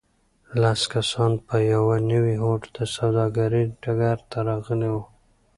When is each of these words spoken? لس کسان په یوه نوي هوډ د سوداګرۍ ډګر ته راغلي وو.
لس 0.61 0.81
کسان 0.93 1.31
په 1.47 1.55
یوه 1.73 1.95
نوي 2.11 2.35
هوډ 2.41 2.61
د 2.77 2.79
سوداګرۍ 2.95 3.63
ډګر 3.83 4.17
ته 4.29 4.37
راغلي 4.49 4.89
وو. 4.93 5.03